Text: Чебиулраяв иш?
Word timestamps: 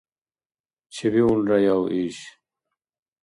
Чебиулраяв 0.95 1.81
иш? 2.03 2.17